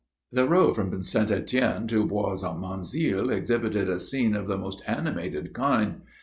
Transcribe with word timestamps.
The 0.31 0.47
road 0.47 0.77
from 0.77 1.03
St. 1.03 1.29
Etienne 1.29 1.85
to 1.89 2.07
Bois 2.07 2.37
Monzil, 2.57 3.29
exhibited 3.29 3.87
a 3.87 3.99
scene 3.99 4.35
of 4.35 4.47
the 4.47 4.57
most 4.57 4.81
animated 4.87 5.53
kind. 5.53 6.01